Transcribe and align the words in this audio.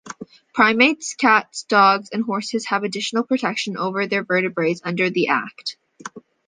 Primates, 0.55 1.13
cats, 1.13 1.61
dogs 1.61 2.09
and 2.11 2.23
horses 2.23 2.65
had 2.65 2.83
additional 2.83 3.23
protection 3.23 3.77
over 3.77 4.01
other 4.01 4.23
vertebrates 4.23 4.81
under 4.83 5.11
the 5.11 5.27
Act. 5.27 5.77